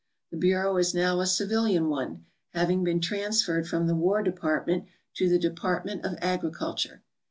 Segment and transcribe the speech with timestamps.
[0.31, 5.29] The bureau is now a civilian one, having been transferred from the War Department to
[5.29, 7.03] the Department of Agriculture.